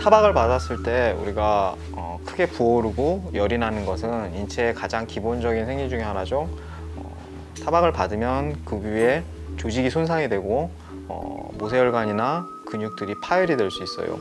[0.00, 6.00] 타박을 받았을 때 우리가 어, 크게 부어오르고 열이 나는 것은 인체의 가장 기본적인 생리 중에
[6.02, 6.48] 하나죠.
[6.96, 7.16] 어,
[7.64, 9.24] 타박을 받으면 그 위에
[9.56, 10.70] 조직이 손상이 되고
[11.08, 14.18] 어, 모세혈관이나 근육들이 파열이 될 수 있어요.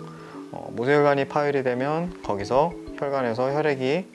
[0.51, 4.05] 어, 모세혈관이 파열이 되면 거기서 혈관에서 혈액이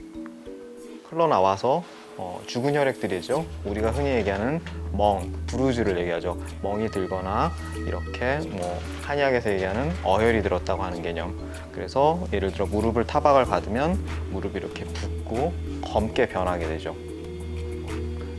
[1.09, 1.85] 흘러나와서
[2.17, 3.47] 어, 죽은 혈액들이죠.
[3.65, 4.61] 우리가 흔히 얘기하는
[4.93, 6.39] 멍, 부르즈를 얘기하죠.
[6.63, 7.53] 멍이 들거나
[7.87, 11.35] 이렇게 뭐 한의학에서 얘기하는 어혈이 들었다고 하는 개념.
[11.73, 13.95] 그래서 예를 들어 무릎을 타박을 받으면
[14.31, 15.53] 무릎이 이렇게 붓고
[15.85, 16.95] 검게 변하게 되죠.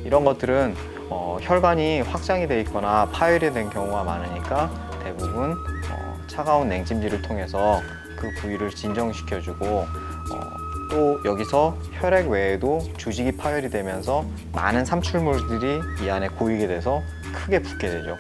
[0.04, 0.76] 이런 것들은
[1.10, 4.72] 어, 혈관이 확장이 돼 있거나 파열이 된 경우가 많으니까
[5.04, 5.52] 대부분
[5.92, 7.82] 어, 차가운 냉찜질을 통해서
[8.16, 10.51] 그 부위를 진정시켜주고 어,
[10.92, 17.02] 또 여기서 혈액 외에도 조직이 파열이 되면서 많은 삼출물들이 이 안에 고이게 돼서
[17.34, 18.12] 크게 붓게 되죠.
[18.12, 18.18] 어,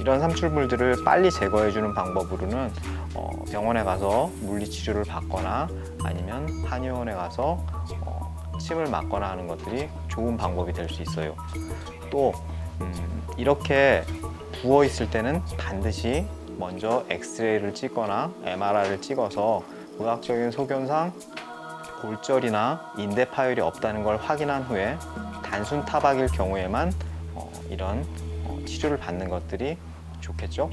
[0.00, 2.70] 이런 삼출물들을 빨리 제거해주는 방법으로는
[3.14, 5.68] 어, 병원에 가서 물리치료를 받거나
[6.02, 7.62] 아니면 한의원에 가서
[8.00, 11.36] 어, 침을 맞거나 하는 것들이 좋은 방법이 될 수 있어요.
[12.10, 12.32] 또
[12.80, 14.02] 음, 이렇게
[14.62, 19.62] 부어 있을 때는 반드시 먼저 엑스레이를 찍거나 MRI를 찍어서
[19.98, 21.12] 의학적인 소견상
[22.00, 24.98] 골절이나 인대 파열이 없다는 걸 확인한 후에
[25.42, 26.92] 단순 타박일 경우에만
[27.34, 28.04] 어, 이런
[28.44, 29.78] 어, 치료를 받는 것들이
[30.20, 30.70] 좋겠죠.